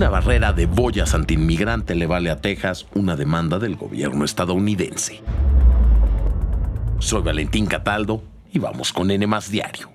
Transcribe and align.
Una 0.00 0.08
barrera 0.08 0.54
de 0.54 0.64
boyas 0.64 1.12
antiinmigrante 1.12 1.94
le 1.94 2.06
vale 2.06 2.30
a 2.30 2.40
Texas 2.40 2.86
una 2.94 3.16
demanda 3.16 3.58
del 3.58 3.76
gobierno 3.76 4.24
estadounidense. 4.24 5.20
Soy 7.00 7.20
Valentín 7.20 7.66
Cataldo 7.66 8.22
y 8.50 8.58
vamos 8.60 8.94
con 8.94 9.10
N 9.10 9.28
Diario, 9.50 9.90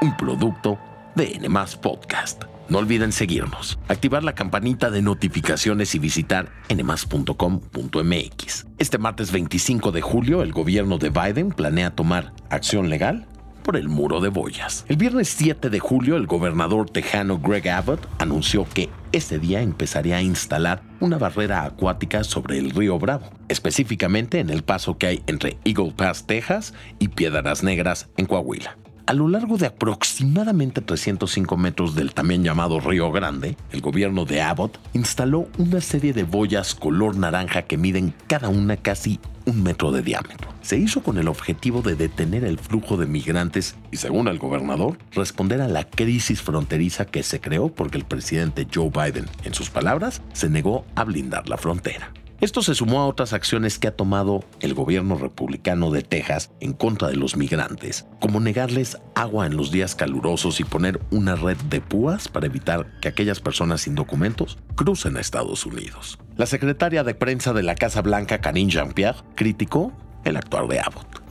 un 0.00 0.16
producto 0.16 0.78
de 1.16 1.32
N 1.34 1.50
Podcast. 1.82 2.44
No 2.70 2.78
olviden 2.78 3.12
seguirnos, 3.12 3.78
activar 3.88 4.24
la 4.24 4.34
campanita 4.34 4.90
de 4.90 5.02
notificaciones 5.02 5.94
y 5.94 5.98
visitar 5.98 6.48
nmas.com.mx. 6.74 8.66
Este 8.78 8.96
martes 8.96 9.32
25 9.32 9.92
de 9.92 10.00
julio, 10.00 10.40
el 10.40 10.52
gobierno 10.54 10.96
de 10.96 11.10
Biden 11.10 11.50
planea 11.50 11.90
tomar 11.90 12.32
acción 12.48 12.88
legal 12.88 13.26
por 13.66 13.76
el 13.76 13.88
muro 13.88 14.20
de 14.20 14.28
boyas. 14.28 14.84
El 14.88 14.96
viernes 14.96 15.28
7 15.36 15.70
de 15.70 15.80
julio, 15.80 16.16
el 16.16 16.28
gobernador 16.28 16.88
tejano 16.88 17.40
Greg 17.40 17.68
Abbott 17.68 18.06
anunció 18.20 18.64
que 18.72 18.88
ese 19.10 19.40
día 19.40 19.60
empezaría 19.60 20.18
a 20.18 20.22
instalar 20.22 20.82
una 21.00 21.18
barrera 21.18 21.64
acuática 21.64 22.22
sobre 22.22 22.58
el 22.58 22.70
río 22.70 22.96
Bravo, 23.00 23.28
específicamente 23.48 24.38
en 24.38 24.50
el 24.50 24.62
paso 24.62 24.98
que 24.98 25.08
hay 25.08 25.22
entre 25.26 25.58
Eagle 25.64 25.92
Pass, 25.96 26.26
Texas 26.26 26.74
y 27.00 27.08
Piedras 27.08 27.64
Negras 27.64 28.08
en 28.16 28.26
Coahuila. 28.26 28.78
A 29.06 29.12
lo 29.12 29.26
largo 29.26 29.56
de 29.56 29.66
aproximadamente 29.66 30.80
305 30.80 31.56
metros 31.56 31.96
del 31.96 32.14
también 32.14 32.44
llamado 32.44 32.78
Río 32.78 33.10
Grande, 33.10 33.56
el 33.72 33.80
gobierno 33.80 34.24
de 34.24 34.42
Abbott 34.42 34.78
instaló 34.92 35.48
una 35.58 35.80
serie 35.80 36.12
de 36.12 36.22
boyas 36.22 36.76
color 36.76 37.16
naranja 37.16 37.62
que 37.62 37.76
miden 37.78 38.14
cada 38.28 38.48
una 38.48 38.76
casi 38.76 39.18
un 39.46 39.62
metro 39.62 39.92
de 39.92 40.02
diámetro. 40.02 40.50
Se 40.60 40.76
hizo 40.76 41.02
con 41.02 41.16
el 41.16 41.28
objetivo 41.28 41.80
de 41.80 41.94
detener 41.94 42.44
el 42.44 42.58
flujo 42.58 42.96
de 42.96 43.06
migrantes 43.06 43.76
y, 43.90 43.96
según 43.96 44.28
el 44.28 44.38
gobernador, 44.38 44.98
responder 45.12 45.62
a 45.62 45.68
la 45.68 45.84
crisis 45.84 46.42
fronteriza 46.42 47.06
que 47.06 47.22
se 47.22 47.40
creó 47.40 47.68
porque 47.68 47.96
el 47.96 48.04
presidente 48.04 48.66
Joe 48.72 48.90
Biden, 48.90 49.26
en 49.44 49.54
sus 49.54 49.70
palabras, 49.70 50.20
se 50.32 50.50
negó 50.50 50.84
a 50.94 51.04
blindar 51.04 51.48
la 51.48 51.56
frontera. 51.56 52.12
Esto 52.38 52.60
se 52.60 52.74
sumó 52.74 53.00
a 53.00 53.06
otras 53.06 53.32
acciones 53.32 53.78
que 53.78 53.88
ha 53.88 53.96
tomado 53.96 54.44
el 54.60 54.74
gobierno 54.74 55.16
republicano 55.16 55.90
de 55.90 56.02
Texas 56.02 56.50
en 56.60 56.74
contra 56.74 57.08
de 57.08 57.16
los 57.16 57.34
migrantes, 57.34 58.04
como 58.20 58.40
negarles 58.40 58.98
agua 59.14 59.46
en 59.46 59.56
los 59.56 59.70
días 59.70 59.94
calurosos 59.94 60.60
y 60.60 60.64
poner 60.64 61.00
una 61.10 61.34
red 61.34 61.56
de 61.70 61.80
púas 61.80 62.28
para 62.28 62.46
evitar 62.46 63.00
que 63.00 63.08
aquellas 63.08 63.40
personas 63.40 63.82
sin 63.82 63.94
documentos 63.94 64.58
crucen 64.74 65.16
a 65.16 65.20
Estados 65.20 65.64
Unidos. 65.64 66.18
La 66.36 66.44
secretaria 66.44 67.02
de 67.02 67.14
prensa 67.14 67.54
de 67.54 67.62
la 67.62 67.74
Casa 67.74 68.02
Blanca, 68.02 68.42
Karine 68.42 68.70
Jean-Pierre, 68.70 69.20
criticó 69.34 69.92
el 70.22 70.36
actual 70.36 70.68
de 70.68 70.80
Abbott. 70.80 71.22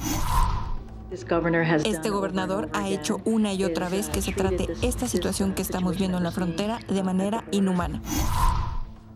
Este 1.86 2.10
gobernador 2.10 2.70
ha 2.74 2.90
hecho 2.90 3.22
una 3.24 3.54
y 3.54 3.64
otra 3.64 3.88
vez 3.88 4.10
que 4.10 4.24
se 4.24 4.32
trate 4.32 4.68
esta 4.82 5.08
situación 5.08 5.54
que 5.54 5.62
estamos 5.62 6.00
viendo 6.00 6.18
en 6.18 6.24
la 6.24 6.32
frontera 6.32 6.80
de 6.90 7.04
manera 7.04 7.44
inhumana. 7.52 8.02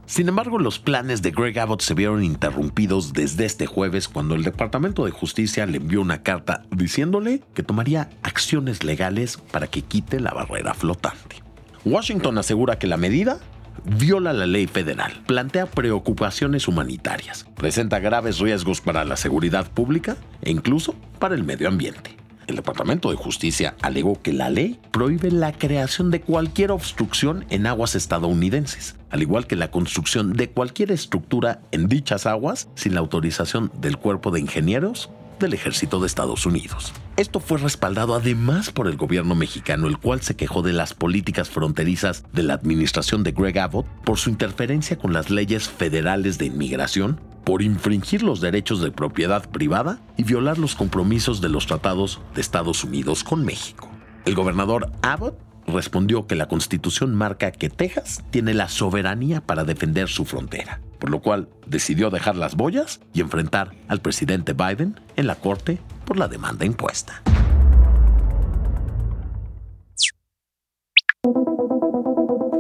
Sin 0.06 0.30
embargo, 0.30 0.60
los 0.60 0.78
planes 0.78 1.24
de 1.24 1.32
Greg 1.32 1.58
Abbott 1.58 1.82
se 1.82 1.96
vieron 1.96 2.24
interrumpidos 2.24 3.12
desde 3.12 3.46
este 3.46 3.66
jueves 3.66 4.08
cuando 4.08 4.36
el 4.36 4.44
Departamento 4.44 5.06
de 5.06 5.12
Justicia 5.12 5.66
le 5.66 5.78
envió 5.78 6.02
una 6.02 6.22
carta 6.22 6.66
diciéndole 6.70 7.42
que 7.56 7.64
tomaría 7.64 8.12
acciones 8.22 8.84
legales 8.84 9.38
para 9.38 9.66
que 9.66 9.82
quite 9.82 10.20
la 10.20 10.32
barrera 10.34 10.76
flotante. 10.76 11.38
Washington 11.84 12.38
asegura 12.38 12.78
que 12.78 12.88
la 12.88 12.98
medida 12.98 13.40
viola 13.86 14.34
la 14.34 14.46
ley 14.46 14.68
federal, 14.68 15.22
plantea 15.26 15.66
preocupaciones 15.66 16.68
humanitarias, 16.68 17.46
presenta 17.56 18.00
graves 18.00 18.40
riesgos 18.40 18.82
para 18.82 19.06
la 19.06 19.18
seguridad 19.18 19.70
pública 19.72 20.18
e 20.42 20.52
incluso 20.52 20.96
para 21.20 21.36
el 21.36 21.44
medio 21.44 21.68
ambiente. 21.68 22.20
El 22.50 22.56
Departamento 22.56 23.12
de 23.12 23.16
Justicia 23.16 23.76
alegó 23.84 24.20
que 24.24 24.34
la 24.34 24.50
ley 24.50 24.80
prohíbe 24.90 25.30
la 25.30 25.52
creación 25.52 26.10
de 26.10 26.22
cualquier 26.22 26.72
obstrucción 26.72 27.46
en 27.52 27.68
aguas 27.68 27.94
estadounidenses, 27.94 28.96
al 29.12 29.22
igual 29.22 29.46
que 29.46 29.56
la 29.56 29.70
construcción 29.70 30.34
de 30.34 30.50
cualquier 30.50 30.92
estructura 30.92 31.62
en 31.72 31.88
dichas 31.88 32.26
aguas 32.26 32.68
sin 32.74 32.96
la 32.96 33.02
autorización 33.02 33.72
del 33.80 33.98
Cuerpo 33.98 34.32
de 34.32 34.40
Ingenieros 34.40 35.12
del 35.40 35.54
Ejército 35.54 36.00
de 36.00 36.08
Estados 36.08 36.46
Unidos. 36.46 36.94
Esto 37.16 37.40
fue 37.40 37.58
respaldado 37.58 38.16
además 38.16 38.72
por 38.72 38.88
el 38.88 38.98
gobierno 38.98 39.36
mexicano, 39.36 39.88
el 39.88 39.98
cual 39.98 40.22
se 40.22 40.36
quejó 40.36 40.62
de 40.62 40.74
las 40.74 40.94
políticas 40.94 41.50
fronterizas 41.50 42.24
de 42.34 42.44
la 42.44 42.54
administración 42.54 43.24
de 43.24 43.32
Greg 43.32 43.58
Abbott 43.60 43.88
por 44.04 44.18
su 44.18 44.30
interferencia 44.30 44.98
con 44.98 45.14
las 45.14 45.30
leyes 45.30 45.70
federales 45.70 46.38
de 46.38 46.46
inmigración 46.46 47.20
por 47.44 47.62
infringir 47.62 48.22
los 48.22 48.42
derechos 48.42 48.82
de 48.82 48.92
propiedad 48.92 49.50
privada 49.50 50.00
y 50.18 50.24
violar 50.24 50.60
los 50.60 50.76
compromisos 50.76 51.42
de 51.42 51.50
los 51.50 51.66
tratados 51.66 52.22
de 52.36 52.42
Estados 52.42 52.84
Unidos 52.84 53.24
con 53.24 53.44
México. 53.44 53.90
El 54.26 54.36
gobernador 54.36 54.92
Abbott 55.02 55.40
respondió 55.66 56.28
que 56.28 56.36
la 56.36 56.48
constitución 56.48 57.16
marca 57.16 57.52
que 57.52 57.70
Texas 57.70 58.24
tiene 58.32 58.54
la 58.54 58.70
soberanía 58.70 59.42
para 59.42 59.64
defender 59.64 60.10
su 60.10 60.26
frontera, 60.26 60.82
por 61.00 61.10
lo 61.10 61.22
cual 61.22 61.50
decidió 61.66 62.10
dejar 62.10 62.36
las 62.36 62.56
boyas 62.56 63.00
y 63.14 63.22
enfrentar 63.22 63.72
al 63.88 64.02
presidente 64.02 64.54
Biden 64.54 65.00
en 65.16 65.28
la 65.28 65.36
corte 65.36 65.80
por 66.06 66.18
la 66.18 66.28
demanda 66.28 66.66
impuesta. 66.66 67.22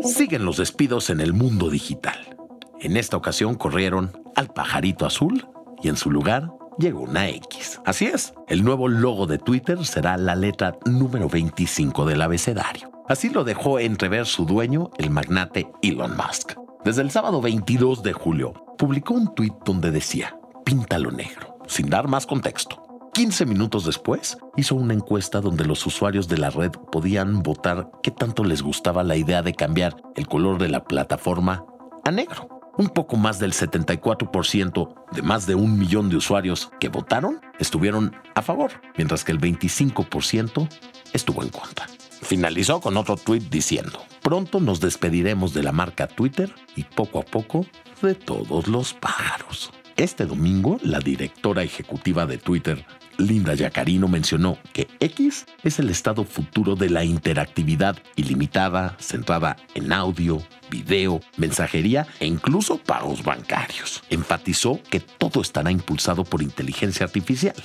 Siguen 0.01 0.45
los 0.45 0.57
despidos 0.57 1.09
en 1.09 1.19
el 1.19 1.33
mundo 1.33 1.69
digital. 1.69 2.37
En 2.79 2.95
esta 2.95 3.17
ocasión 3.17 3.55
corrieron 3.55 4.11
al 4.35 4.47
pajarito 4.47 5.05
azul 5.05 5.47
y 5.83 5.89
en 5.89 5.97
su 5.97 6.09
lugar 6.09 6.51
llegó 6.77 7.01
una 7.01 7.29
X. 7.29 7.81
Así 7.85 8.05
es, 8.05 8.33
el 8.47 8.63
nuevo 8.63 8.87
logo 8.87 9.27
de 9.27 9.37
Twitter 9.37 9.85
será 9.85 10.17
la 10.17 10.35
letra 10.35 10.77
número 10.85 11.27
25 11.27 12.05
del 12.05 12.21
abecedario. 12.21 12.91
Así 13.07 13.29
lo 13.29 13.43
dejó 13.43 13.79
entrever 13.79 14.25
su 14.25 14.45
dueño, 14.45 14.91
el 14.97 15.09
magnate 15.09 15.69
Elon 15.81 16.15
Musk. 16.15 16.68
Desde 16.83 17.01
el 17.01 17.11
sábado 17.11 17.41
22 17.41 18.03
de 18.03 18.13
julio, 18.13 18.53
publicó 18.77 19.13
un 19.13 19.35
tuit 19.35 19.53
donde 19.65 19.91
decía, 19.91 20.37
píntalo 20.63 21.11
negro, 21.11 21.57
sin 21.67 21.89
dar 21.89 22.07
más 22.07 22.25
contexto. 22.25 22.81
15 23.13 23.45
minutos 23.45 23.85
después, 23.85 24.37
hizo 24.55 24.75
una 24.75 24.93
encuesta 24.93 25.41
donde 25.41 25.65
los 25.65 25.85
usuarios 25.85 26.27
de 26.29 26.37
la 26.37 26.49
red 26.49 26.71
podían 26.91 27.43
votar 27.43 27.91
qué 28.01 28.11
tanto 28.11 28.43
les 28.43 28.61
gustaba 28.61 29.03
la 29.03 29.17
idea 29.17 29.41
de 29.41 29.53
cambiar 29.53 29.97
el 30.15 30.27
color 30.27 30.57
de 30.57 30.69
la 30.69 30.85
plataforma 30.85 31.65
a 32.05 32.11
negro 32.11 32.59
un 32.79 32.87
poco 32.87 33.17
más 33.17 33.39
del 33.39 33.51
74% 33.51 34.93
de 35.11 35.21
más 35.21 35.45
de 35.45 35.53
un 35.53 35.77
millón 35.77 36.09
de 36.09 36.15
usuarios 36.15 36.71
que 36.79 36.87
votaron 36.87 37.41
estuvieron 37.59 38.15
a 38.35 38.41
favor, 38.41 38.71
mientras 38.95 39.25
que 39.25 39.33
el 39.33 39.41
25% 39.41 40.69
estuvo 41.11 41.43
en 41.43 41.49
contra. 41.49 41.87
Finalizó 42.21 42.79
con 42.79 42.95
otro 42.95 43.17
tweet 43.17 43.41
diciendo, 43.51 43.99
pronto 44.29 44.59
nos 44.59 44.79
despediremos 44.79 45.55
de 45.55 45.63
la 45.63 45.71
marca 45.71 46.05
Twitter 46.05 46.53
y 46.75 46.83
poco 46.83 47.17
a 47.17 47.23
poco 47.23 47.65
de 48.03 48.13
todos 48.13 48.67
los 48.67 48.93
pájaros. 48.93 49.71
Este 49.97 50.27
domingo, 50.27 50.77
la 50.83 50.99
directora 50.99 51.63
ejecutiva 51.63 52.27
de 52.27 52.37
Twitter, 52.37 52.85
Linda 53.17 53.55
Yacarino, 53.55 54.07
mencionó 54.07 54.59
que 54.71 54.87
X 54.99 55.47
es 55.63 55.79
el 55.79 55.89
estado 55.89 56.25
futuro 56.25 56.75
de 56.75 56.91
la 56.91 57.03
interactividad 57.03 57.97
ilimitada, 58.17 58.95
centrada 58.99 59.57
en 59.73 59.91
audio, 59.91 60.43
video, 60.69 61.21
mensajería 61.37 62.05
e 62.19 62.27
incluso 62.27 62.77
pagos 62.77 63.23
bancarios. 63.23 64.03
Enfatizó 64.11 64.79
que 64.91 64.99
todo 64.99 65.41
estará 65.41 65.71
impulsado 65.71 66.23
por 66.23 66.43
inteligencia 66.43 67.07
artificial. 67.07 67.55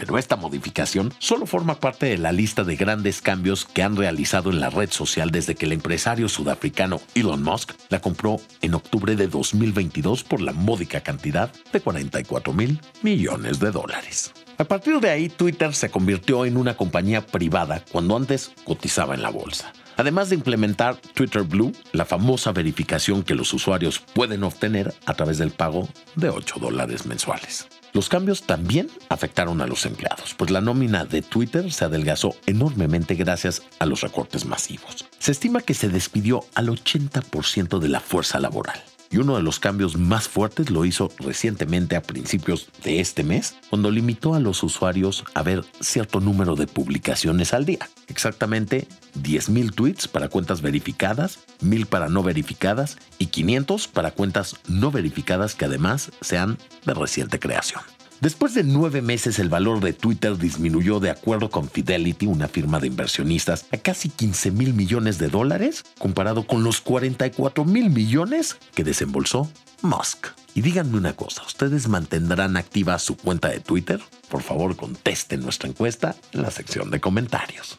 Pero 0.00 0.16
esta 0.16 0.36
modificación 0.36 1.12
solo 1.18 1.44
forma 1.44 1.78
parte 1.78 2.06
de 2.06 2.16
la 2.16 2.32
lista 2.32 2.64
de 2.64 2.74
grandes 2.74 3.20
cambios 3.20 3.66
que 3.66 3.82
han 3.82 3.96
realizado 3.96 4.48
en 4.48 4.58
la 4.58 4.70
red 4.70 4.90
social 4.90 5.30
desde 5.30 5.54
que 5.54 5.66
el 5.66 5.72
empresario 5.72 6.26
sudafricano 6.30 7.02
Elon 7.14 7.42
Musk 7.42 7.72
la 7.90 8.00
compró 8.00 8.40
en 8.62 8.72
octubre 8.72 9.14
de 9.14 9.28
2022 9.28 10.24
por 10.24 10.40
la 10.40 10.54
módica 10.54 11.02
cantidad 11.02 11.52
de 11.70 11.82
44 11.82 12.54
mil 12.54 12.80
millones 13.02 13.60
de 13.60 13.70
dólares. 13.72 14.32
A 14.56 14.64
partir 14.64 15.00
de 15.00 15.10
ahí, 15.10 15.28
Twitter 15.28 15.74
se 15.74 15.90
convirtió 15.90 16.46
en 16.46 16.56
una 16.56 16.78
compañía 16.78 17.26
privada 17.26 17.84
cuando 17.92 18.16
antes 18.16 18.52
cotizaba 18.64 19.14
en 19.14 19.20
la 19.20 19.28
bolsa 19.28 19.70
además 20.00 20.30
de 20.30 20.36
implementar 20.36 20.96
Twitter 21.12 21.42
Blue, 21.42 21.72
la 21.92 22.06
famosa 22.06 22.52
verificación 22.52 23.22
que 23.22 23.34
los 23.34 23.52
usuarios 23.52 23.98
pueden 23.98 24.44
obtener 24.44 24.94
a 25.04 25.12
través 25.12 25.36
del 25.36 25.50
pago 25.50 25.90
de 26.16 26.30
8 26.30 26.58
dólares 26.58 27.04
mensuales. 27.04 27.68
Los 27.92 28.08
cambios 28.08 28.42
también 28.42 28.88
afectaron 29.08 29.60
a 29.60 29.66
los 29.66 29.84
empleados, 29.86 30.34
pues 30.34 30.50
la 30.50 30.60
nómina 30.60 31.04
de 31.04 31.22
Twitter 31.22 31.72
se 31.72 31.84
adelgazó 31.84 32.36
enormemente 32.46 33.14
gracias 33.14 33.62
a 33.78 33.86
los 33.86 34.02
recortes 34.02 34.44
masivos. 34.44 35.06
Se 35.18 35.32
estima 35.32 35.60
que 35.60 35.74
se 35.74 35.88
despidió 35.88 36.44
al 36.54 36.68
80% 36.68 37.78
de 37.78 37.88
la 37.88 38.00
fuerza 38.00 38.38
laboral 38.38 38.80
y 39.10 39.18
uno 39.18 39.36
de 39.36 39.42
los 39.42 39.58
cambios 39.58 39.96
más 39.96 40.28
fuertes 40.28 40.70
lo 40.70 40.84
hizo 40.84 41.10
recientemente 41.18 41.96
a 41.96 42.02
principios 42.02 42.68
de 42.84 43.00
este 43.00 43.24
mes, 43.24 43.56
cuando 43.68 43.90
limitó 43.90 44.34
a 44.34 44.40
los 44.40 44.62
usuarios 44.62 45.24
a 45.34 45.42
ver 45.42 45.64
cierto 45.80 46.20
número 46.20 46.54
de 46.54 46.66
publicaciones 46.66 47.52
al 47.52 47.64
día. 47.64 47.90
Exactamente 48.06 48.86
10.000 49.20 49.74
tweets 49.74 50.08
para 50.08 50.28
cuentas 50.28 50.62
verificadas, 50.62 51.40
1.000 51.62 51.86
para 51.86 52.08
no 52.08 52.22
verificadas 52.22 52.98
y 53.18 53.26
500 53.26 53.88
para 53.88 54.12
cuentas 54.12 54.56
no 54.68 54.90
verificadas 54.90 55.54
que 55.54 55.64
además 55.64 56.12
sean 56.20 56.58
de 56.84 56.94
reciente 56.94 57.40
creación. 57.40 57.82
Después 58.20 58.52
de 58.52 58.64
nueve 58.64 59.00
meses, 59.00 59.38
el 59.38 59.48
valor 59.48 59.80
de 59.80 59.94
Twitter 59.94 60.36
disminuyó 60.36 61.00
de 61.00 61.08
acuerdo 61.08 61.48
con 61.48 61.70
Fidelity, 61.70 62.26
una 62.26 62.48
firma 62.48 62.78
de 62.78 62.88
inversionistas, 62.88 63.64
a 63.72 63.78
casi 63.78 64.10
15 64.10 64.50
mil 64.50 64.74
millones 64.74 65.16
de 65.16 65.28
dólares, 65.28 65.84
comparado 65.98 66.46
con 66.46 66.62
los 66.62 66.82
44 66.82 67.64
mil 67.64 67.88
millones 67.88 68.58
que 68.74 68.84
desembolsó 68.84 69.50
Musk. 69.80 70.26
Y 70.54 70.60
díganme 70.60 70.98
una 70.98 71.14
cosa, 71.14 71.42
¿ustedes 71.46 71.88
mantendrán 71.88 72.58
activa 72.58 72.98
su 72.98 73.16
cuenta 73.16 73.48
de 73.48 73.60
Twitter? 73.60 74.02
Por 74.28 74.42
favor, 74.42 74.76
contesten 74.76 75.40
nuestra 75.40 75.70
encuesta 75.70 76.14
en 76.32 76.42
la 76.42 76.50
sección 76.50 76.90
de 76.90 77.00
comentarios. 77.00 77.78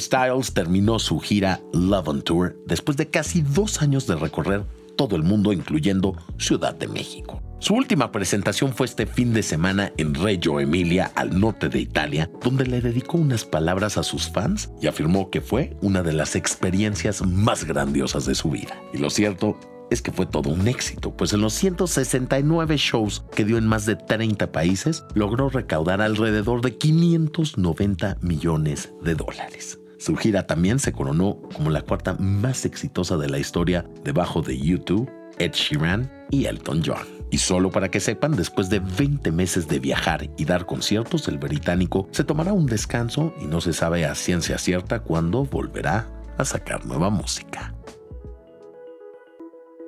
Styles 0.00 0.52
terminó 0.52 0.98
su 0.98 1.18
gira 1.20 1.60
Love 1.72 2.08
on 2.08 2.22
Tour 2.22 2.56
después 2.66 2.96
de 2.96 3.10
casi 3.10 3.42
dos 3.42 3.82
años 3.82 4.06
de 4.06 4.16
recorrer 4.16 4.64
todo 4.96 5.16
el 5.16 5.22
mundo, 5.22 5.52
incluyendo 5.52 6.16
Ciudad 6.38 6.74
de 6.74 6.88
México. 6.88 7.42
Su 7.58 7.74
última 7.74 8.12
presentación 8.12 8.74
fue 8.74 8.86
este 8.86 9.06
fin 9.06 9.32
de 9.32 9.42
semana 9.42 9.92
en 9.96 10.14
Reggio 10.14 10.60
Emilia, 10.60 11.12
al 11.14 11.40
norte 11.40 11.68
de 11.68 11.80
Italia, 11.80 12.30
donde 12.42 12.66
le 12.66 12.80
dedicó 12.80 13.16
unas 13.16 13.44
palabras 13.44 13.96
a 13.96 14.02
sus 14.02 14.30
fans 14.30 14.70
y 14.82 14.86
afirmó 14.86 15.30
que 15.30 15.40
fue 15.40 15.76
una 15.80 16.02
de 16.02 16.12
las 16.12 16.36
experiencias 16.36 17.24
más 17.26 17.64
grandiosas 17.64 18.26
de 18.26 18.34
su 18.34 18.50
vida. 18.50 18.78
Y 18.92 18.98
lo 18.98 19.08
cierto 19.08 19.58
es 19.90 20.02
que 20.02 20.12
fue 20.12 20.26
todo 20.26 20.50
un 20.50 20.68
éxito, 20.68 21.16
pues 21.16 21.32
en 21.32 21.40
los 21.40 21.54
169 21.54 22.76
shows 22.76 23.24
que 23.34 23.44
dio 23.44 23.58
en 23.58 23.66
más 23.66 23.86
de 23.86 23.96
30 23.96 24.52
países, 24.52 25.04
logró 25.14 25.48
recaudar 25.48 26.02
alrededor 26.02 26.60
de 26.60 26.76
590 26.76 28.18
millones 28.20 28.92
de 29.02 29.14
dólares. 29.14 29.78
Su 30.04 30.16
gira 30.16 30.46
también 30.46 30.80
se 30.80 30.92
coronó 30.92 31.40
como 31.54 31.70
la 31.70 31.80
cuarta 31.80 32.12
más 32.18 32.66
exitosa 32.66 33.16
de 33.16 33.30
la 33.30 33.38
historia 33.38 33.86
debajo 34.02 34.42
de 34.42 34.58
YouTube, 34.58 35.10
Ed 35.38 35.52
Sheeran 35.52 36.12
y 36.30 36.44
Elton 36.44 36.82
John. 36.84 37.06
Y 37.30 37.38
solo 37.38 37.70
para 37.70 37.90
que 37.90 38.00
sepan, 38.00 38.36
después 38.36 38.68
de 38.68 38.80
20 38.80 39.32
meses 39.32 39.66
de 39.66 39.78
viajar 39.78 40.28
y 40.36 40.44
dar 40.44 40.66
conciertos, 40.66 41.26
el 41.28 41.38
británico 41.38 42.06
se 42.10 42.22
tomará 42.22 42.52
un 42.52 42.66
descanso 42.66 43.32
y 43.40 43.46
no 43.46 43.62
se 43.62 43.72
sabe 43.72 44.04
a 44.04 44.14
ciencia 44.14 44.58
cierta 44.58 45.00
cuándo 45.00 45.46
volverá 45.46 46.06
a 46.36 46.44
sacar 46.44 46.84
nueva 46.84 47.08
música. 47.08 47.74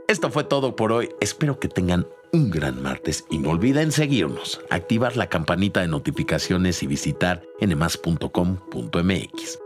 Esto 0.09 0.31
fue 0.31 0.45
todo 0.45 0.77
por 0.77 0.93
hoy. 0.93 1.11
Espero 1.21 1.61
que 1.61 1.69
tengan 1.69 2.07
un 2.33 2.51
gran 2.51 2.83
martes 2.83 3.27
y 3.31 3.37
no 3.37 3.51
olviden 3.51 3.93
seguirnos, 3.93 4.63
activar 4.71 5.19
la 5.19 5.27
campanita 5.27 5.83
de 5.83 5.89
notificaciones 5.89 6.83
y 6.83 6.87
visitar 6.87 7.43
nmas.com.mx. 7.61 9.66